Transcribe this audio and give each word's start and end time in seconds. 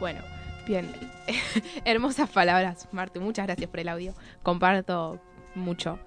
Bueno, 0.00 0.20
bien. 0.66 0.88
Hermosas 1.84 2.30
palabras, 2.30 2.88
Marte. 2.92 3.18
Muchas 3.18 3.46
gracias 3.46 3.68
por 3.68 3.80
el 3.80 3.88
audio. 3.88 4.14
Comparto 4.44 5.20
mucho 5.56 5.98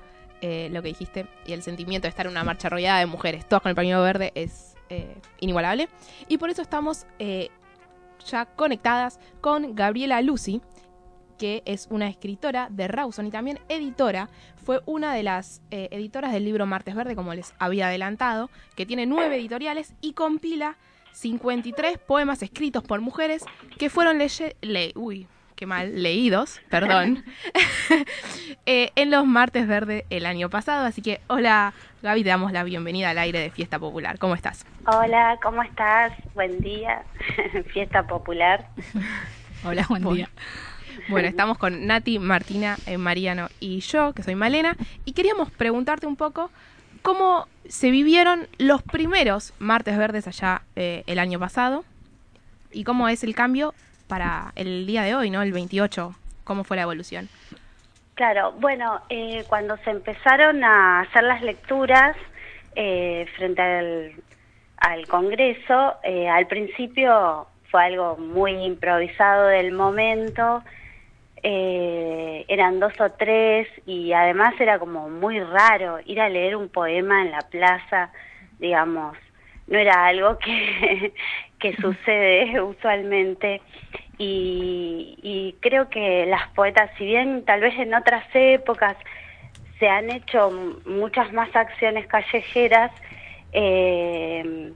eh, 0.42 0.70
lo 0.71 0.81
que 0.81 0.90
dijiste 0.90 1.28
y 1.46 1.52
el 1.52 1.62
sentimiento 1.62 2.06
de 2.06 2.10
estar 2.10 2.26
en 2.26 2.31
una 2.31 2.46
marcha 2.46 2.69
rodeada 2.69 2.99
de 2.99 3.06
mujeres, 3.06 3.46
todas 3.47 3.62
con 3.62 3.69
el 3.69 3.76
pañuelo 3.76 4.01
verde, 4.01 4.31
es 4.33 4.76
eh, 4.90 5.17
inigualable. 5.42 5.90
Y 6.29 6.38
por 6.38 6.49
eso 6.49 6.62
estamos 6.62 7.06
eh, 7.19 7.49
ya 8.26 8.46
conectadas 8.46 9.19
con 9.42 9.76
Gabriela 9.76 10.21
Lucy, 10.21 10.62
que 11.37 11.62
es 11.65 11.87
una 11.89 12.08
escritora 12.08 12.69
de 12.71 12.87
Rawson 12.87 13.28
y 13.28 13.31
también 13.31 13.60
editora. 13.67 14.29
Fue 14.55 14.81
una 14.85 15.13
de 15.13 15.23
las 15.23 15.62
editoras 15.71 16.31
del 16.31 16.45
libro 16.45 16.66
Martes 16.67 16.95
Verde, 16.95 17.16
como 17.16 17.34
les 17.34 17.53
había 17.58 17.88
adelantado, 17.88 18.52
que 18.76 18.85
tiene 18.85 19.08
nueve 19.08 19.38
editoriales 19.38 19.95
y 20.02 20.13
compila 20.13 20.77
53 21.13 21.97
poemas 21.97 22.41
escritos 22.41 22.83
por 22.83 23.01
mujeres 23.01 23.43
que 23.77 23.89
fueron 23.89 24.19
le 24.61 24.91
uy, 24.95 25.27
qué 25.55 25.65
mal, 25.67 26.02
leídos, 26.02 26.59
perdón, 26.69 27.23
eh, 28.65 28.91
en 28.95 29.11
los 29.11 29.27
martes 29.27 29.67
verde 29.67 30.05
el 30.09 30.25
año 30.25 30.49
pasado. 30.49 30.85
Así 30.85 31.02
que, 31.02 31.21
hola 31.27 31.73
Gaby, 32.02 32.23
te 32.23 32.29
damos 32.29 32.52
la 32.52 32.63
bienvenida 32.63 33.11
al 33.11 33.19
aire 33.19 33.39
de 33.39 33.52
Fiesta 33.52 33.77
Popular. 33.77 34.17
¿Cómo 34.17 34.33
estás? 34.33 34.66
Hola, 34.88 35.38
¿cómo 35.43 35.61
estás? 35.61 36.13
Buen 36.33 36.59
día, 36.61 37.03
Fiesta 37.73 38.07
Popular. 38.07 38.69
hola, 39.63 39.85
buen 39.88 40.03
día. 40.16 40.30
Bueno, 41.09 41.27
estamos 41.27 41.57
con 41.57 41.85
Nati, 41.85 42.19
Martina, 42.19 42.77
eh, 42.85 42.97
Mariano 42.97 43.47
y 43.59 43.80
yo, 43.81 44.13
que 44.13 44.23
soy 44.23 44.35
Malena, 44.35 44.75
y 45.05 45.13
queríamos 45.13 45.52
preguntarte 45.52 46.07
un 46.07 46.16
poco 46.16 46.49
cómo 47.01 47.47
se 47.67 47.91
vivieron 47.91 48.47
los 48.57 48.81
primeros 48.81 49.53
martes 49.59 49.97
verdes 49.97 50.27
allá 50.27 50.61
eh, 50.75 51.03
el 51.08 51.19
año 51.19 51.39
pasado 51.39 51.83
y 52.71 52.83
cómo 52.83 53.08
es 53.08 53.23
el 53.23 53.35
cambio 53.35 53.73
para 54.08 54.52
el 54.55 54.85
día 54.85 55.03
de 55.03 55.16
hoy, 55.16 55.30
¿no? 55.30 55.41
El 55.41 55.53
28, 55.53 56.13
¿cómo 56.43 56.63
fue 56.63 56.77
la 56.77 56.83
evolución? 56.83 57.30
Claro, 58.16 58.52
bueno, 58.59 59.02
eh, 59.09 59.45
cuando 59.47 59.77
se 59.77 59.89
empezaron 59.89 60.63
a 60.63 61.02
hacer 61.02 61.23
las 61.23 61.41
lecturas 61.41 62.16
eh, 62.75 63.25
frente 63.36 63.61
al, 63.61 64.13
al 64.77 65.08
Congreso, 65.08 65.95
al 66.30 66.47
principio 66.47 67.47
fue 67.69 67.86
algo 67.86 68.17
muy 68.17 68.52
improvisado 68.65 69.47
del 69.47 69.71
momento, 69.71 70.61
eh, 71.44 72.45
eran 72.47 72.80
dos 72.80 72.94
o 73.00 73.11
tres 73.11 73.67
y 73.86 74.14
además 74.14 74.53
era 74.59 74.80
como 74.80 75.09
muy 75.09 75.39
raro 75.39 76.00
ir 76.06 76.22
a 76.22 76.30
leer 76.30 76.56
un 76.56 76.70
poema 76.70 77.22
en 77.22 77.31
la 77.31 77.42
plaza, 77.42 78.11
digamos, 78.59 79.17
no 79.67 79.78
era 79.78 80.06
algo 80.06 80.38
que, 80.39 81.14
que 81.59 81.75
sucede 81.78 82.61
usualmente 82.61 83.61
y, 84.17 85.17
y 85.23 85.56
creo 85.61 85.89
que 85.89 86.25
las 86.28 86.48
poetas, 86.50 86.92
si 86.98 87.06
bien 87.06 87.44
tal 87.45 87.61
vez 87.61 87.78
en 87.80 87.94
otras 87.94 88.26
épocas 88.33 88.95
se 89.80 89.89
han 89.89 90.11
hecho 90.11 90.52
muchas 90.86 91.33
más 91.33 91.50
acciones 91.55 92.05
callejeras, 92.05 92.92
eh, 93.52 94.73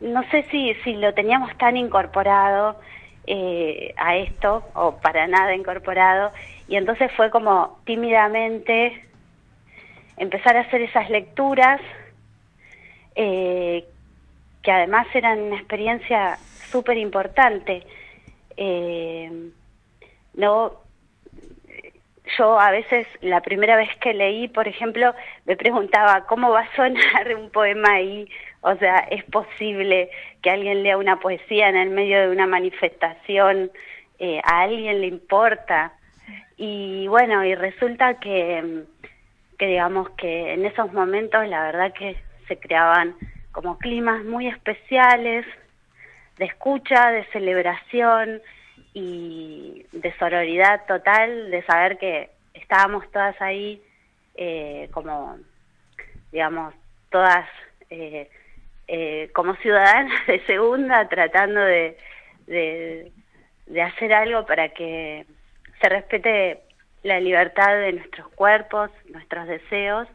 no 0.00 0.30
sé 0.30 0.44
si, 0.50 0.74
si 0.82 0.94
lo 0.94 1.14
teníamos 1.14 1.56
tan 1.56 1.76
incorporado, 1.76 2.80
eh, 3.26 3.94
a 3.96 4.16
esto, 4.16 4.64
o 4.74 4.96
para 4.98 5.26
nada 5.26 5.54
incorporado, 5.54 6.32
y 6.68 6.76
entonces 6.76 7.10
fue 7.16 7.30
como 7.30 7.80
tímidamente 7.84 9.02
empezar 10.16 10.56
a 10.56 10.60
hacer 10.60 10.82
esas 10.82 11.10
lecturas, 11.10 11.80
eh, 13.14 13.84
que 14.62 14.70
además 14.70 15.06
eran 15.14 15.40
una 15.40 15.56
experiencia 15.56 16.36
súper 16.70 16.98
importante. 16.98 17.86
Eh, 18.56 19.50
no, 20.34 20.72
yo 22.38 22.58
a 22.58 22.70
veces 22.70 23.06
la 23.20 23.40
primera 23.40 23.76
vez 23.76 23.88
que 24.00 24.14
leí, 24.14 24.48
por 24.48 24.68
ejemplo, 24.68 25.14
me 25.44 25.56
preguntaba 25.56 26.26
cómo 26.26 26.50
va 26.50 26.60
a 26.60 26.76
sonar 26.76 27.34
un 27.38 27.50
poema 27.50 27.94
ahí 27.94 28.28
o 28.66 28.76
sea, 28.78 28.96
es 29.12 29.22
posible 29.22 30.10
que 30.42 30.50
alguien 30.50 30.82
lea 30.82 30.98
una 30.98 31.20
poesía 31.20 31.68
en 31.68 31.76
el 31.76 31.90
medio 31.90 32.20
de 32.20 32.30
una 32.30 32.48
manifestación, 32.48 33.70
eh, 34.18 34.40
a 34.42 34.62
alguien 34.62 35.02
le 35.02 35.06
importa. 35.06 35.92
Y 36.56 37.06
bueno, 37.06 37.44
y 37.44 37.54
resulta 37.54 38.18
que, 38.18 38.82
que 39.56 39.66
digamos 39.68 40.10
que 40.18 40.52
en 40.52 40.66
esos 40.66 40.92
momentos 40.92 41.46
la 41.46 41.62
verdad 41.62 41.92
que 41.92 42.16
se 42.48 42.58
creaban 42.58 43.14
como 43.52 43.78
climas 43.78 44.24
muy 44.24 44.48
especiales 44.48 45.46
de 46.36 46.46
escucha, 46.46 47.12
de 47.12 47.24
celebración 47.26 48.42
y 48.94 49.86
de 49.92 50.12
sororidad 50.18 50.86
total, 50.88 51.52
de 51.52 51.62
saber 51.62 51.98
que 51.98 52.30
estábamos 52.52 53.08
todas 53.12 53.40
ahí 53.40 53.80
eh, 54.34 54.88
como, 54.92 55.38
digamos, 56.32 56.74
todas 57.10 57.46
eh, 57.90 58.28
eh, 58.88 59.30
como 59.34 59.56
ciudadana 59.56 60.14
de 60.26 60.44
segunda 60.46 61.08
tratando 61.08 61.60
de, 61.60 61.96
de, 62.46 63.82
hacer 63.82 64.12
algo 64.12 64.46
para 64.46 64.68
que 64.68 65.26
se 65.80 65.88
respete 65.88 66.60
la 67.02 67.20
libertad 67.20 67.76
de 67.76 67.92
nuestros 67.94 68.28
cuerpos, 68.28 68.90
nuestros 69.10 69.46
deseos. 69.48 70.08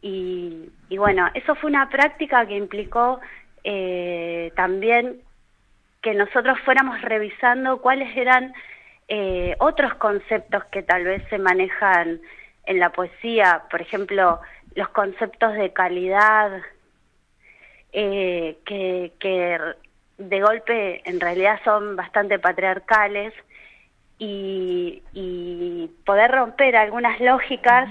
Y, 0.00 0.70
bueno, 0.96 1.28
eso 1.34 1.54
fue 1.56 1.70
una 1.70 1.88
práctica 1.88 2.46
que 2.46 2.56
implicó 2.56 3.20
eh, 3.64 4.52
también 4.54 5.20
que 6.00 6.14
nosotros 6.14 6.58
fuéramos 6.64 7.02
revisando 7.02 7.80
cuáles 7.80 8.16
eran 8.16 8.52
eh, 9.08 9.56
otros 9.58 9.94
conceptos 9.94 10.64
que 10.66 10.82
tal 10.82 11.04
vez 11.04 11.22
se 11.30 11.38
manejan 11.38 12.20
en 12.66 12.78
la 12.78 12.90
poesía, 12.90 13.64
por 13.70 13.80
ejemplo, 13.80 14.40
los 14.74 14.88
conceptos 14.90 15.54
de 15.54 15.72
calidad, 15.72 16.62
eh, 17.92 18.58
que, 18.64 19.58
de 20.18 20.40
golpe 20.40 21.02
en 21.08 21.20
realidad 21.20 21.60
son 21.64 21.94
bastante 21.96 22.38
patriarcales 22.38 23.32
y, 24.18 25.02
y 25.12 25.90
poder 26.04 26.32
romper 26.32 26.74
algunas 26.76 27.20
lógicas 27.20 27.88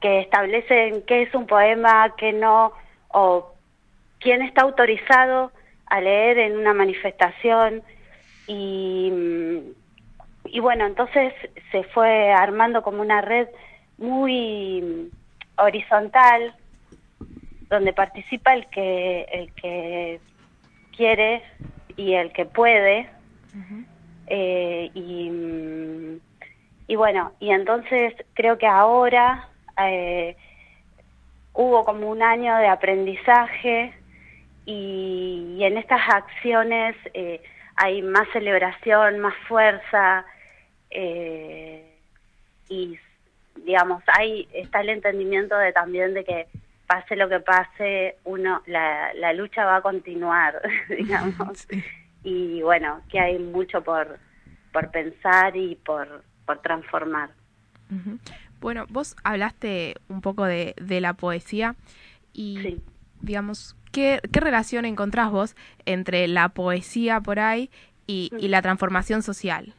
que 0.00 0.20
establecen 0.20 1.02
qué 1.02 1.22
es 1.22 1.34
un 1.34 1.46
poema, 1.46 2.14
qué 2.16 2.32
no, 2.32 2.72
o 3.08 3.54
quién 4.18 4.42
está 4.42 4.62
autorizado 4.62 5.52
a 5.86 6.00
leer 6.00 6.38
en 6.38 6.56
una 6.58 6.74
manifestación. 6.74 7.82
Y, 8.46 9.12
y 10.44 10.60
bueno, 10.60 10.86
entonces 10.86 11.32
se 11.72 11.84
fue 11.84 12.32
armando 12.32 12.82
como 12.82 13.02
una 13.02 13.20
red 13.20 13.48
muy 13.98 15.10
horizontal 15.56 16.54
donde 17.68 17.92
participa 17.92 18.54
el 18.54 18.66
que, 18.68 19.22
el 19.32 19.52
que 19.54 20.20
quiere 20.96 21.42
y 21.96 22.14
el 22.14 22.32
que 22.32 22.44
puede. 22.44 23.08
Eh, 24.26 24.90
y, 24.94 25.30
y, 26.88 26.96
bueno, 26.96 27.32
y 27.40 27.50
entonces 27.50 28.14
creo 28.34 28.58
que 28.58 28.66
ahora 28.66 29.48
eh, 29.80 30.36
hubo 31.54 31.84
como 31.84 32.10
un 32.10 32.22
año 32.22 32.56
de 32.58 32.68
aprendizaje 32.68 33.94
y, 34.66 35.58
en 35.60 35.78
estas 35.78 36.00
acciones 36.08 36.96
eh, 37.14 37.40
hay 37.76 38.02
más 38.02 38.28
celebración, 38.32 39.20
más 39.20 39.34
fuerza 39.48 40.24
y 42.68 42.98
digamos, 43.64 44.02
hay 44.06 44.48
está 44.52 44.80
el 44.80 44.88
entendimiento 44.90 45.56
de 45.58 45.72
también 45.72 46.14
de 46.14 46.24
que 46.24 46.46
pase 46.86 47.16
lo 47.16 47.28
que 47.28 47.40
pase, 47.40 48.16
uno 48.24 48.62
la, 48.66 49.12
la 49.14 49.32
lucha 49.32 49.64
va 49.64 49.76
a 49.76 49.82
continuar, 49.82 50.60
digamos. 50.88 51.66
Y 52.24 52.60
bueno, 52.60 53.02
que 53.08 53.20
hay 53.20 53.38
mucho 53.38 53.82
por, 53.84 54.18
por 54.72 54.90
pensar 54.90 55.56
y 55.56 55.76
por, 55.76 56.24
por 56.44 56.60
transformar. 56.60 57.30
Bueno, 58.60 58.84
vos 58.88 59.14
hablaste 59.22 59.94
un 60.08 60.22
poco 60.22 60.44
de, 60.44 60.74
de 60.76 61.00
la 61.00 61.12
poesía 61.12 61.76
y, 62.32 62.80
digamos, 63.20 63.76
¿qué, 63.92 64.20
¿qué 64.32 64.40
relación 64.40 64.86
encontrás 64.86 65.30
vos 65.30 65.54
entre 65.84 66.26
la 66.26 66.48
poesía 66.48 67.20
por 67.20 67.38
ahí 67.38 67.70
y, 68.08 68.32
y 68.40 68.48
la 68.48 68.60
transformación 68.60 69.22
social? 69.22 69.72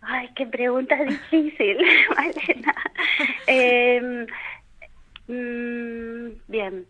Ay, 0.00 0.30
qué 0.34 0.46
pregunta 0.46 0.96
difícil, 1.04 1.76
Malena. 2.16 2.74
eh, 3.46 4.26
Mm, 5.32 6.42
bien. 6.46 6.86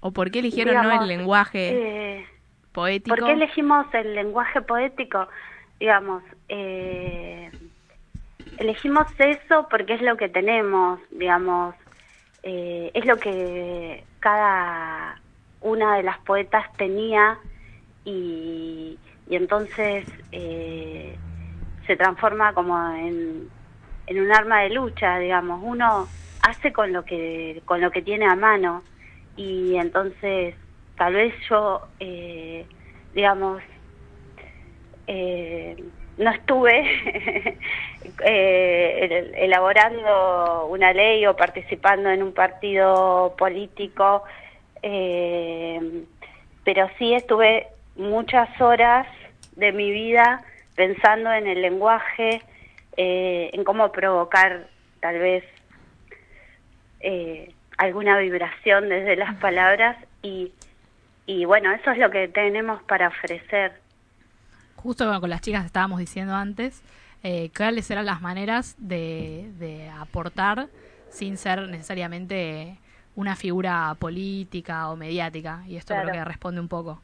¿O 0.00 0.10
por 0.10 0.32
qué 0.32 0.40
eligieron 0.40 0.82
no 0.82 1.00
el 1.00 1.06
lenguaje 1.06 2.18
eh, 2.18 2.26
poético? 2.72 3.14
¿Por 3.14 3.24
qué 3.24 3.32
elegimos 3.32 3.86
el 3.94 4.14
lenguaje 4.14 4.60
poético? 4.62 5.28
Digamos, 5.78 6.24
eh, 6.48 7.52
elegimos 8.56 9.06
eso 9.18 9.68
porque 9.70 9.94
es 9.94 10.02
lo 10.02 10.16
que 10.16 10.28
tenemos, 10.28 10.98
digamos, 11.12 11.76
eh, 12.42 12.90
es 12.92 13.04
lo 13.04 13.20
que 13.20 14.04
cada 14.18 15.20
una 15.60 15.96
de 15.96 16.02
las 16.02 16.18
poetas 16.20 16.64
tenía 16.76 17.38
y, 18.04 18.98
entonces 19.28 20.06
eh, 20.32 21.16
se 21.86 21.96
transforma 21.96 22.52
como 22.52 22.76
en, 22.94 23.48
en 24.06 24.20
un 24.20 24.32
arma 24.32 24.62
de 24.62 24.70
lucha, 24.70 25.18
digamos. 25.18 25.60
Uno 25.62 26.08
hace 26.42 26.72
con 26.72 26.92
lo 26.92 27.04
que 27.04 27.62
con 27.64 27.80
lo 27.80 27.90
que 27.90 28.02
tiene 28.02 28.26
a 28.26 28.36
mano 28.36 28.82
y 29.36 29.76
entonces 29.76 30.54
tal 30.96 31.14
vez 31.14 31.34
yo, 31.48 31.82
eh, 32.00 32.66
digamos, 33.14 33.62
eh, 35.06 35.76
no 36.16 36.30
estuve 36.30 37.58
eh, 38.24 39.32
elaborando 39.36 40.66
una 40.66 40.92
ley 40.92 41.26
o 41.26 41.36
participando 41.36 42.08
en 42.10 42.22
un 42.22 42.32
partido 42.32 43.34
político, 43.36 44.24
pero 46.64 46.88
sí 46.98 47.12
estuve 47.12 47.66
muchas 47.96 48.48
horas 48.60 49.06
de 49.56 49.72
mi 49.72 49.90
vida 49.90 50.42
pensando 50.74 51.32
en 51.32 51.46
el 51.46 51.60
lenguaje, 51.60 52.40
en 52.96 53.64
cómo 53.64 53.92
provocar 53.92 54.68
tal 55.00 55.18
vez 55.18 55.44
alguna 57.76 58.18
vibración 58.18 58.88
desde 58.88 59.16
las 59.16 59.34
palabras 59.36 59.96
y 60.22 60.52
y 61.26 61.44
bueno, 61.44 61.72
eso 61.72 61.90
es 61.90 61.98
lo 61.98 62.10
que 62.10 62.28
tenemos 62.28 62.82
para 62.84 63.08
ofrecer. 63.08 63.80
Justo 64.76 65.20
con 65.20 65.28
las 65.28 65.40
chicas 65.40 65.66
estábamos 65.66 65.98
diciendo 65.98 66.34
antes, 66.34 66.82
eh, 67.24 67.50
cuáles 67.56 67.90
eran 67.90 68.06
las 68.06 68.20
maneras 68.22 68.76
de, 68.78 69.90
aportar 69.98 70.68
sin 71.10 71.36
ser 71.36 71.68
necesariamente 71.68 72.78
una 73.16 73.34
figura 73.34 73.96
política 73.98 74.90
o 74.90 74.96
mediática, 74.96 75.62
y 75.66 75.76
esto 75.76 75.94
creo 75.94 76.12
que 76.12 76.24
responde 76.24 76.60
un 76.60 76.68
poco. 76.68 77.00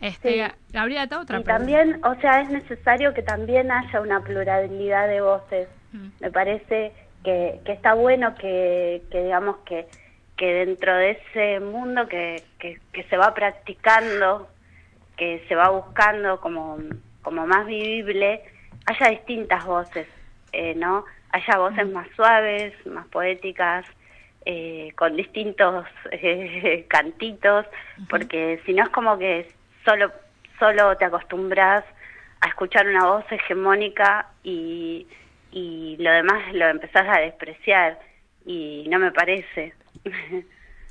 Este, 0.00 0.52
Gabriela, 0.72 1.08
otra 1.20 1.40
y 1.40 1.44
también, 1.44 2.00
o 2.04 2.14
sea, 2.20 2.40
es 2.42 2.50
necesario 2.50 3.12
que 3.14 3.22
también 3.22 3.72
haya 3.72 4.00
una 4.00 4.20
pluralidad 4.20 5.08
de 5.08 5.20
voces. 5.20 5.68
Me 6.20 6.30
parece 6.30 6.92
que, 7.24 7.60
que 7.64 7.72
está 7.72 7.94
bueno 7.94 8.34
que, 8.36 9.02
que 9.10 9.24
digamos 9.24 9.56
que 9.66 9.88
que 10.40 10.54
dentro 10.54 10.96
de 10.96 11.10
ese 11.10 11.60
mundo 11.60 12.08
que, 12.08 12.42
que, 12.58 13.02
se 13.10 13.16
va 13.18 13.34
practicando, 13.34 14.48
que 15.18 15.44
se 15.46 15.54
va 15.54 15.68
buscando 15.68 16.40
como, 16.40 16.78
como 17.20 17.46
más 17.46 17.66
vivible, 17.66 18.40
haya 18.86 19.10
distintas 19.10 19.66
voces, 19.66 20.08
eh, 20.52 20.74
¿no? 20.76 21.04
Haya 21.28 21.58
voces 21.58 21.86
más 21.92 22.08
suaves, 22.16 22.72
más 22.86 23.06
poéticas, 23.08 23.84
eh, 24.46 24.92
con 24.96 25.16
distintos 25.16 25.86
eh, 26.10 26.86
cantitos, 26.88 27.66
porque 28.08 28.60
si 28.64 28.72
no 28.72 28.84
es 28.84 28.88
como 28.90 29.18
que 29.18 29.48
solo, 29.84 30.10
solo 30.58 30.96
te 30.96 31.04
acostumbras 31.04 31.84
a 32.40 32.48
escuchar 32.48 32.88
una 32.88 33.04
voz 33.04 33.24
hegemónica 33.30 34.28
y, 34.42 35.06
y 35.50 35.96
lo 35.98 36.10
demás 36.10 36.54
lo 36.54 36.68
empezás 36.68 37.06
a 37.08 37.20
despreciar 37.20 37.98
y 38.46 38.86
no 38.88 38.98
me 38.98 39.12
parece. 39.12 39.74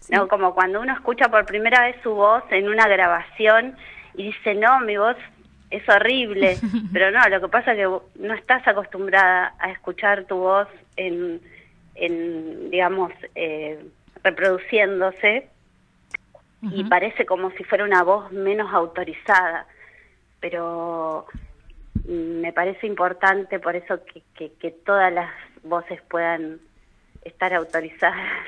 No, 0.09 0.27
como 0.27 0.55
cuando 0.55 0.81
uno 0.81 0.93
escucha 0.93 1.29
por 1.29 1.45
primera 1.45 1.81
vez 1.81 1.95
su 2.01 2.15
voz 2.15 2.43
en 2.49 2.67
una 2.67 2.87
grabación 2.87 3.75
y 4.15 4.23
dice, 4.27 4.55
no, 4.55 4.79
mi 4.79 4.97
voz 4.97 5.17
es 5.69 5.87
horrible, 5.87 6.57
pero 6.93 7.11
no, 7.11 7.27
lo 7.29 7.41
que 7.41 7.47
pasa 7.47 7.73
es 7.73 7.77
que 7.77 7.83
no 7.83 8.33
estás 8.33 8.67
acostumbrada 8.67 9.53
a 9.59 9.69
escuchar 9.69 10.23
tu 10.23 10.37
voz 10.37 10.67
en, 10.95 11.39
en 11.99 12.69
digamos, 12.71 13.11
eh, 13.35 13.83
reproduciéndose 14.23 15.49
y 16.61 16.83
parece 16.83 17.25
como 17.25 17.51
si 17.51 17.63
fuera 17.63 17.85
una 17.85 18.03
voz 18.03 18.31
menos 18.33 18.73
autorizada, 18.73 19.65
pero 20.41 21.25
me 22.05 22.51
parece 22.51 22.85
importante 22.85 23.59
por 23.59 23.77
eso 23.77 24.03
que, 24.03 24.23
que, 24.35 24.51
que 24.53 24.71
todas 24.71 25.11
las 25.13 25.31
voces 25.63 26.01
puedan 26.09 26.59
estar 27.23 27.53
autorizadas. 27.53 28.45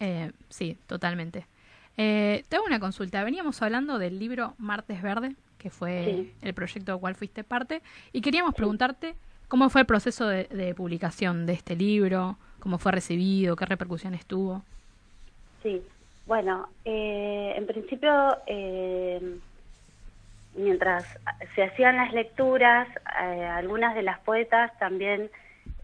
Eh, 0.00 0.32
sí, 0.48 0.76
totalmente. 0.86 1.46
Eh, 1.96 2.44
te 2.48 2.56
hago 2.56 2.66
una 2.66 2.80
consulta. 2.80 3.24
Veníamos 3.24 3.62
hablando 3.62 3.98
del 3.98 4.18
libro 4.18 4.54
Martes 4.58 5.00
Verde, 5.02 5.34
que 5.58 5.70
fue 5.70 6.32
el 6.42 6.54
proyecto 6.54 6.92
del 6.92 7.00
cual 7.00 7.14
fuiste 7.14 7.44
parte, 7.44 7.82
y 8.12 8.20
queríamos 8.20 8.54
preguntarte 8.54 9.14
cómo 9.48 9.70
fue 9.70 9.82
el 9.82 9.86
proceso 9.86 10.28
de, 10.28 10.74
publicación 10.76 11.46
de 11.46 11.52
este 11.54 11.76
libro, 11.76 12.36
cómo 12.60 12.78
fue 12.78 12.92
recibido, 12.92 13.56
qué 13.56 13.66
repercusiones 13.66 14.26
tuvo. 14.26 14.62
Sí, 15.62 15.82
bueno, 16.26 16.68
eh, 16.84 17.54
en 17.56 17.66
principio, 17.66 18.36
mientras 20.54 21.04
se 21.54 21.62
hacían 21.62 21.96
las 21.96 22.12
lecturas, 22.12 22.88
algunas 23.04 23.94
de 23.94 24.02
las 24.02 24.18
poetas 24.20 24.76
también 24.78 25.30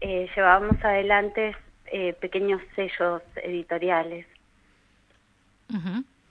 llevábamos 0.01 0.83
adelante 0.83 1.55
eh, 1.95 2.13
pequeños 2.13 2.59
sellos 2.75 3.21
editoriales. 3.35 4.25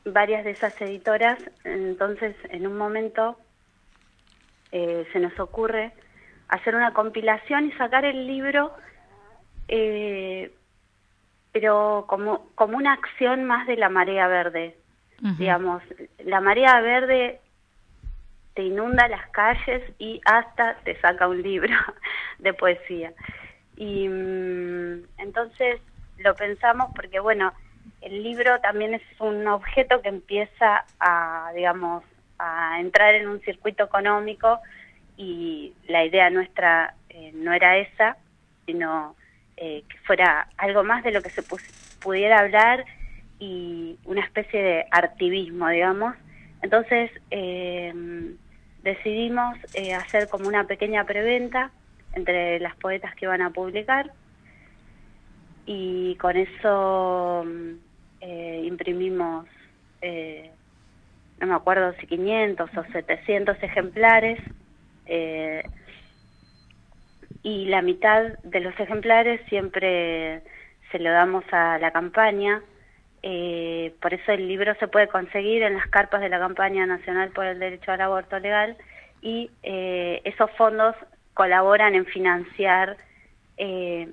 Varias 0.04 0.44
de 0.44 0.50
esas 0.50 0.80
editoras, 0.80 1.38
entonces 1.62 2.34
en 2.48 2.66
un 2.66 2.76
momento 2.76 3.38
eh, 4.72 5.06
se 5.12 5.20
nos 5.20 5.38
ocurre 5.38 5.92
hacer 6.52 6.74
una 6.74 6.92
compilación 6.92 7.66
y 7.66 7.72
sacar 7.72 8.04
el 8.04 8.26
libro, 8.26 8.72
eh, 9.68 10.52
pero 11.50 12.04
como, 12.06 12.46
como 12.54 12.76
una 12.76 12.92
acción 12.92 13.44
más 13.44 13.66
de 13.66 13.76
la 13.76 13.88
marea 13.88 14.28
verde. 14.28 14.76
Digamos, 15.38 15.82
la 16.24 16.40
marea 16.40 16.80
verde 16.80 17.40
te 18.54 18.64
inunda 18.64 19.06
las 19.06 19.28
calles 19.30 19.82
y 19.98 20.20
hasta 20.24 20.74
te 20.84 21.00
saca 21.00 21.28
un 21.28 21.40
libro 21.40 21.74
de 22.38 22.52
poesía. 22.52 23.12
Y 23.76 24.08
mm, 24.08 25.04
entonces 25.18 25.80
lo 26.18 26.34
pensamos 26.34 26.90
porque, 26.94 27.20
bueno, 27.20 27.52
el 28.00 28.22
libro 28.22 28.60
también 28.60 28.94
es 28.94 29.02
un 29.20 29.46
objeto 29.46 30.02
que 30.02 30.08
empieza 30.08 30.84
a, 30.98 31.52
digamos, 31.54 32.02
a 32.38 32.80
entrar 32.80 33.14
en 33.14 33.28
un 33.28 33.40
circuito 33.40 33.84
económico 33.84 34.58
y 35.16 35.74
la 35.88 36.04
idea 36.04 36.30
nuestra 36.30 36.94
eh, 37.08 37.32
no 37.34 37.52
era 37.52 37.78
esa, 37.78 38.16
sino 38.66 39.14
eh, 39.56 39.84
que 39.88 39.98
fuera 39.98 40.48
algo 40.56 40.82
más 40.84 41.04
de 41.04 41.12
lo 41.12 41.22
que 41.22 41.30
se 41.30 41.42
pudiera 42.00 42.40
hablar 42.40 42.84
y 43.38 43.98
una 44.04 44.22
especie 44.22 44.62
de 44.62 44.86
artivismo, 44.90 45.68
digamos. 45.68 46.16
Entonces 46.62 47.10
eh, 47.30 47.92
decidimos 48.82 49.58
hacer 49.98 50.28
como 50.28 50.48
una 50.48 50.64
pequeña 50.64 51.04
preventa 51.04 51.70
entre 52.14 52.60
las 52.60 52.76
poetas 52.76 53.14
que 53.14 53.24
iban 53.24 53.42
a 53.42 53.50
publicar 53.50 54.12
y 55.66 56.16
con 56.16 56.36
eso 56.36 57.44
mm, 57.46 57.72
eh, 58.20 58.62
imprimimos, 58.64 59.46
eh, 60.00 60.50
no 61.40 61.46
me 61.46 61.54
acuerdo 61.54 61.94
si 62.00 62.06
500 62.06 62.70
o 62.76 62.84
700 62.92 63.62
ejemplares 63.62 64.38
eh, 65.06 65.62
y 67.42 67.66
la 67.66 67.82
mitad 67.82 68.38
de 68.44 68.60
los 68.60 68.78
ejemplares 68.78 69.40
siempre 69.48 70.42
se 70.90 70.98
lo 70.98 71.10
damos 71.10 71.44
a 71.52 71.78
la 71.78 71.90
campaña. 71.90 72.62
por 74.00 74.14
eso 74.14 74.32
el 74.32 74.48
libro 74.48 74.74
se 74.76 74.88
puede 74.88 75.08
conseguir 75.08 75.62
en 75.62 75.74
las 75.74 75.86
carpas 75.88 76.20
de 76.20 76.28
la 76.28 76.38
campaña 76.38 76.86
nacional 76.86 77.30
por 77.30 77.46
el 77.46 77.58
derecho 77.58 77.92
al 77.92 78.00
aborto 78.00 78.38
legal 78.38 78.76
y 79.22 79.50
esos 79.62 80.50
fondos 80.52 80.94
colaboran 81.34 81.94
en 81.94 82.06
financiar, 82.06 82.96
eh, 83.56 84.08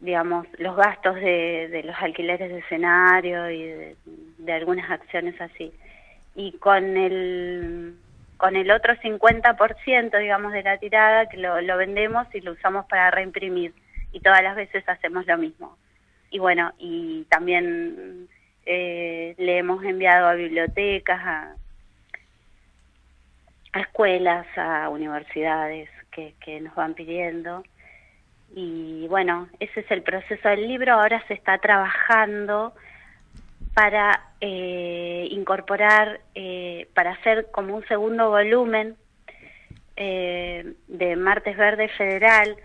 digamos, 0.00 0.46
los 0.58 0.76
gastos 0.76 1.16
de, 1.16 1.82
los 1.84 1.96
alquileres 2.00 2.50
de 2.50 2.58
escenario 2.58 3.50
y 3.50 3.96
de, 4.38 4.52
algunas 4.52 4.90
acciones 4.90 5.40
así. 5.40 5.72
Y 6.34 6.52
con 6.58 6.96
el 6.96 7.96
con 8.38 8.54
el 8.56 8.70
otro 8.70 8.94
50%, 8.94 10.18
digamos, 10.18 10.52
de 10.52 10.62
la 10.62 10.78
tirada, 10.78 11.28
que 11.28 11.36
lo, 11.36 11.76
vendemos 11.76 12.26
y 12.32 12.40
lo 12.40 12.52
usamos 12.52 12.86
para 12.86 13.10
reimprimir. 13.10 13.74
Y 14.12 14.20
todas 14.20 14.42
las 14.42 14.56
veces 14.56 14.88
hacemos 14.88 15.26
lo 15.26 15.36
mismo. 15.36 15.76
Y 16.30 16.38
bueno, 16.38 16.72
y 16.78 17.24
también 17.24 18.28
eh, 18.64 19.34
le 19.38 19.58
hemos 19.58 19.84
enviado 19.84 20.28
a 20.28 20.34
bibliotecas, 20.34 21.20
a, 21.20 21.54
a 23.72 23.80
escuelas, 23.80 24.46
a 24.56 24.88
universidades 24.88 25.90
que, 26.12 26.34
que 26.40 26.60
nos 26.60 26.74
van 26.76 26.94
pidiendo. 26.94 27.64
Y 28.54 29.06
bueno, 29.08 29.48
ese 29.58 29.80
es 29.80 29.90
el 29.90 30.02
proceso 30.02 30.48
del 30.48 30.68
libro. 30.68 30.94
Ahora 30.94 31.22
se 31.26 31.34
está 31.34 31.58
trabajando 31.58 32.72
para 33.74 34.32
eh, 34.40 35.28
incorporar, 35.30 36.20
eh, 36.34 36.88
para 36.94 37.12
hacer 37.12 37.48
como 37.50 37.76
un 37.76 37.86
segundo 37.86 38.30
volumen 38.30 38.96
eh, 39.96 40.74
de 40.86 41.16
Martes 41.16 41.56
Verde 41.56 41.88
Federal, 41.88 42.56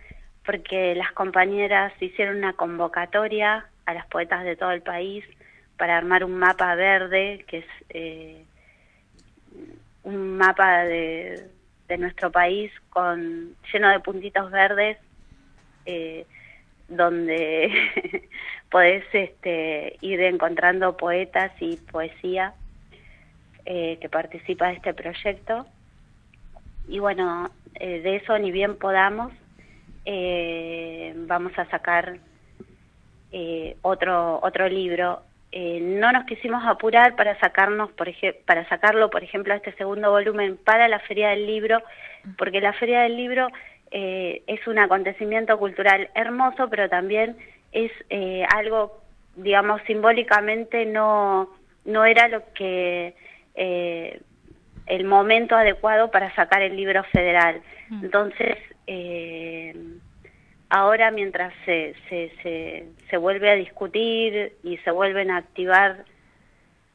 porque 0.46 0.94
las 0.96 1.12
compañeras 1.14 1.94
hicieron 2.00 2.38
una 2.38 2.54
convocatoria 2.54 3.66
a 3.86 3.94
las 3.94 4.06
poetas 4.08 4.44
de 4.44 4.56
todo 4.56 4.72
el 4.72 4.82
país 4.82 5.26
para 5.78 5.98
armar 5.98 6.24
un 6.24 6.36
mapa 6.36 6.76
verde, 6.76 7.44
que 7.48 7.60
es 7.60 7.66
eh, 7.90 8.46
un 10.04 10.38
mapa 10.38 10.84
de, 10.84 11.48
de, 11.88 11.98
nuestro 11.98 12.32
país 12.32 12.72
con 12.90 13.56
lleno 13.72 13.90
de 13.90 14.00
puntitos 14.00 14.52
verdes, 14.52 14.98
eh, 15.86 16.26
donde 16.88 17.72
podés 18.70 19.04
este, 19.14 19.98
ir 20.02 20.22
encontrando 20.22 20.98
poetas 20.98 21.52
y 21.60 21.78
poesía 21.78 22.54
eh, 23.66 23.98
que 24.02 24.10
participa 24.10 24.68
de 24.68 24.74
este 24.74 24.94
proyecto. 24.94 25.66
Y 26.88 27.00
bueno, 27.00 27.50
eh, 27.76 28.02
de 28.02 28.18
eso 28.18 28.38
ni 28.38 28.52
bien 28.52 28.78
podamos, 28.78 29.32
eh, 30.06 31.14
vamos 31.16 31.58
a 31.58 31.66
sacar 31.70 32.18
otro 33.82 34.40
otro 34.44 34.70
libro. 34.70 35.24
no 35.52 36.12
nos 36.12 36.26
quisimos 36.26 36.64
apurar 36.66 37.16
para 37.16 37.40
sacarnos, 37.40 37.92
por 37.94 38.10
para 38.46 38.68
sacarlo, 38.70 39.10
por 39.10 39.24
ejemplo, 39.24 39.54
a 39.54 39.58
este 39.58 39.74
segundo 39.74 40.12
volumen 40.12 40.58
para 40.58 40.88
la 40.88 41.00
Feria 41.00 41.30
del 41.30 41.48
Libro, 41.48 41.82
porque 42.38 42.62
la 42.62 42.74
Feria 42.74 43.02
del 43.02 43.16
Libro 43.16 43.48
es 43.96 44.68
un 44.68 44.80
acontecimiento 44.80 45.58
cultural 45.60 46.10
hermoso, 46.16 46.68
pero 46.70 46.90
también 46.90 47.38
es 47.72 47.92
algo, 48.50 49.02
digamos, 49.36 49.82
simbólicamente 49.86 50.86
no 50.86 51.50
no 51.86 52.06
era 52.06 52.28
lo 52.28 52.44
que 52.54 53.16
eh, 53.56 54.22
el 54.86 55.06
momento 55.06 55.56
adecuado 55.56 56.12
para 56.12 56.34
sacar 56.36 56.62
el 56.62 56.76
libro 56.76 57.04
federal. 57.06 57.62
Mm. 57.90 58.06
Entonces, 58.06 58.58
eh, 58.88 59.76
ahora 60.70 61.12
mientras 61.12 61.54
se, 61.66 61.96
se, 62.10 62.86
se, 63.10 63.18
vuelve 63.18 63.50
a 63.50 63.56
discutir 63.56 64.54
y 64.64 64.78
se 64.78 64.92
vuelven 64.92 65.32
a 65.32 65.38
activar 65.38 66.06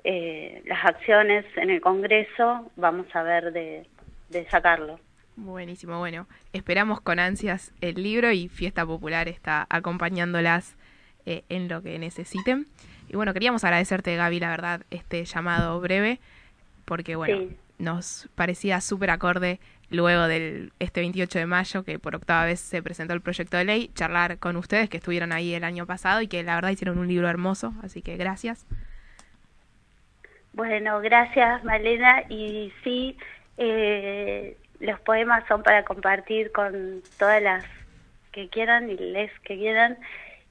eh, 0.04 0.62
las 0.66 0.84
acciones 0.84 1.44
en 1.56 1.70
el 1.70 1.80
Congreso, 1.80 2.70
vamos 2.76 3.06
a 3.14 3.22
ver 3.22 3.52
de, 3.52 3.86
de 4.30 4.44
sacarlo. 4.50 5.00
Buenísimo, 5.40 6.00
bueno, 6.00 6.26
esperamos 6.52 7.00
con 7.00 7.20
ansias 7.20 7.72
el 7.80 8.02
libro 8.02 8.32
y 8.32 8.48
Fiesta 8.48 8.84
Popular 8.84 9.28
está 9.28 9.68
acompañándolas 9.70 10.76
eh, 11.26 11.44
en 11.48 11.68
lo 11.68 11.80
que 11.80 11.96
necesiten. 12.00 12.66
Y 13.08 13.14
bueno, 13.14 13.32
queríamos 13.32 13.62
agradecerte, 13.62 14.16
Gaby, 14.16 14.40
la 14.40 14.50
verdad, 14.50 14.82
este 14.90 15.24
llamado 15.24 15.80
breve 15.80 16.18
porque 16.84 17.14
bueno, 17.14 17.50
nos 17.78 18.28
parecía 18.34 18.80
súper 18.80 19.10
acorde 19.10 19.60
luego 19.90 20.26
del 20.26 20.72
este 20.80 21.02
28 21.02 21.38
de 21.38 21.46
mayo, 21.46 21.84
que 21.84 22.00
por 22.00 22.16
octava 22.16 22.44
vez 22.44 22.58
se 22.58 22.82
presentó 22.82 23.14
el 23.14 23.20
proyecto 23.20 23.56
de 23.56 23.64
ley, 23.64 23.90
charlar 23.94 24.38
con 24.38 24.56
ustedes 24.56 24.88
que 24.88 24.96
estuvieron 24.96 25.30
ahí 25.30 25.54
el 25.54 25.62
año 25.62 25.86
pasado 25.86 26.20
y 26.20 26.26
que 26.26 26.42
la 26.42 26.56
verdad 26.56 26.70
hicieron 26.70 26.98
un 26.98 27.06
libro 27.06 27.28
hermoso, 27.28 27.74
así 27.84 28.02
que 28.02 28.16
gracias. 28.16 28.66
Bueno, 30.52 31.00
gracias 31.00 31.62
Malena 31.62 32.24
y 32.28 32.72
sí, 32.82 33.16
eh, 33.56 34.56
los 34.80 35.00
poemas 35.00 35.44
son 35.48 35.62
para 35.62 35.84
compartir 35.84 36.52
con 36.52 37.02
todas 37.18 37.42
las 37.42 37.64
que 38.32 38.48
quieran 38.48 38.90
y 38.90 38.96
les 38.96 39.30
que 39.40 39.56
quieran 39.56 39.98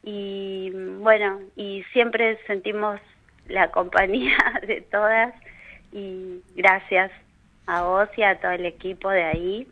y 0.03 0.71
bueno, 0.99 1.39
y 1.55 1.83
siempre 1.93 2.37
sentimos 2.47 2.99
la 3.47 3.71
compañía 3.71 4.37
de 4.67 4.81
todas 4.81 5.33
y 5.91 6.41
gracias 6.55 7.11
a 7.65 7.83
vos 7.83 8.09
y 8.15 8.23
a 8.23 8.39
todo 8.39 8.51
el 8.51 8.65
equipo 8.65 9.09
de 9.09 9.23
ahí 9.23 9.67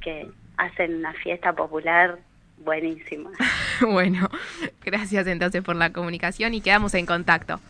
que 0.00 0.28
hacen 0.56 0.96
una 0.96 1.12
fiesta 1.14 1.52
popular 1.52 2.18
buenísima. 2.58 3.30
bueno, 3.80 4.28
gracias 4.84 5.26
entonces 5.26 5.62
por 5.62 5.76
la 5.76 5.92
comunicación 5.92 6.54
y 6.54 6.60
quedamos 6.60 6.94
en 6.94 7.06
contacto. 7.06 7.60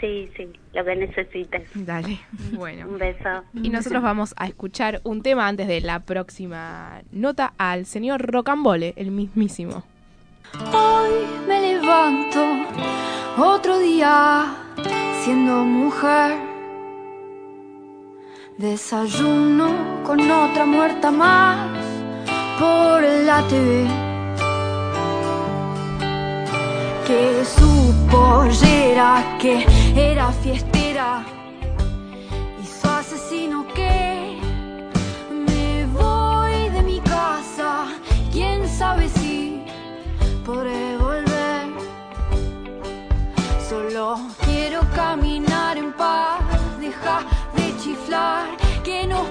Sí, 0.00 0.30
sí, 0.36 0.48
lo 0.74 0.84
que 0.84 0.96
necesites. 0.96 1.68
Dale, 1.74 2.20
bueno. 2.52 2.88
un 2.88 2.98
beso. 2.98 3.44
Y 3.54 3.68
nosotros 3.70 4.02
vamos 4.02 4.34
a 4.36 4.46
escuchar 4.46 5.00
un 5.04 5.22
tema 5.22 5.48
antes 5.48 5.66
de 5.66 5.80
la 5.80 6.00
próxima 6.00 7.02
nota 7.10 7.54
al 7.58 7.86
señor 7.86 8.22
Rocambole, 8.30 8.94
el 8.96 9.10
mismísimo. 9.10 9.84
Hoy 10.72 11.26
me 11.46 11.60
levanto 11.60 12.40
otro 13.36 13.78
día 13.78 14.54
siendo 15.24 15.64
mujer 15.64 16.48
Desayuno 18.58 20.02
con 20.02 20.20
otra 20.28 20.66
muerta 20.66 21.12
más 21.12 21.70
por 22.58 23.02
la 23.02 23.46
TV. 23.46 23.86
Que 27.06 27.44
su 27.44 27.97
pollera, 28.10 29.36
que 29.38 29.66
era 29.94 30.32
fiestera, 30.32 31.24
y 32.62 32.88
asesino 32.88 33.66
que 33.74 34.38
me 35.46 35.86
voy 35.86 36.68
de 36.70 36.82
mi 36.82 37.00
casa. 37.00 37.86
Quién 38.32 38.68
sabe 38.68 39.08
si 39.08 39.62
podré 40.44 40.96
volver. 40.98 41.66
Solo 43.68 44.18
quiero 44.44 44.80
caminar 44.94 45.76
en 45.76 45.92
paz, 45.92 46.40
deja 46.80 47.20
que 48.84 49.06
nos 49.06 49.26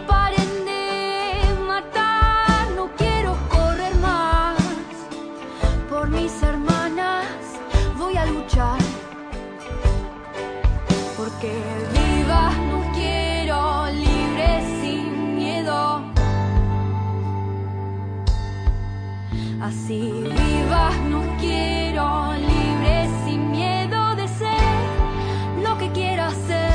Así 19.67 19.99
vivas 19.99 20.97
no 21.09 21.21
quiero 21.41 22.33
libre 22.35 23.09
sin 23.25 23.51
miedo 23.51 24.15
de 24.15 24.25
ser 24.25 25.61
lo 25.61 25.77
que 25.77 25.91
quiera 25.91 26.29
ser. 26.31 26.67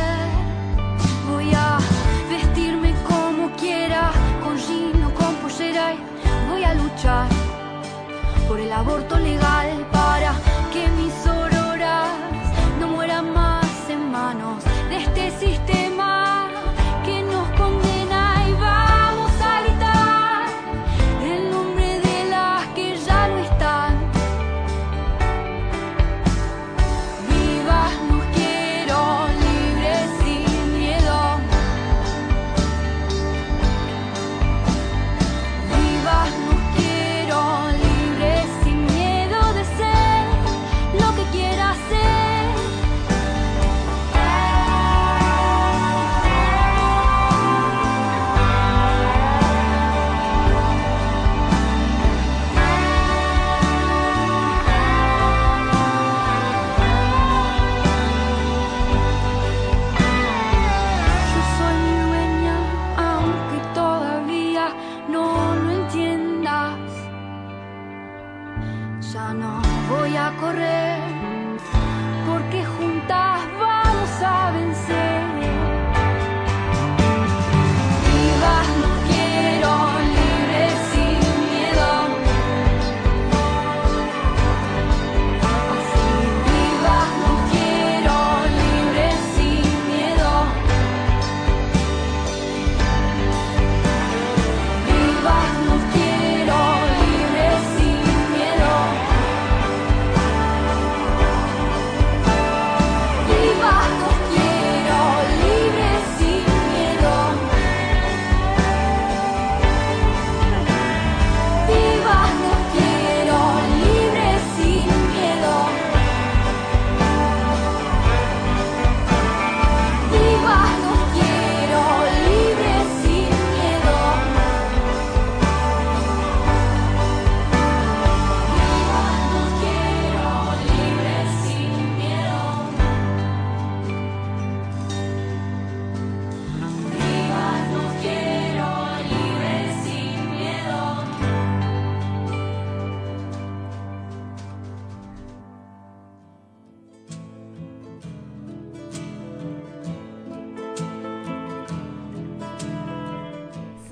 voy 6.49 6.65
a 6.65 6.75
luchar 6.75 7.29
por 8.47 8.61
el 8.61 8.71
aborto 8.71 9.19
legal 9.19 9.82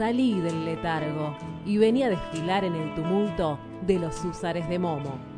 salí 0.01 0.41
del 0.41 0.65
letargo 0.65 1.37
y 1.67 1.77
venía 1.77 2.07
a 2.07 2.09
desfilar 2.09 2.65
en 2.65 2.75
el 2.75 2.95
tumulto 2.95 3.59
de 3.87 3.99
los 3.99 4.25
húsares 4.25 4.67
de 4.67 4.79
Momo. 4.79 5.30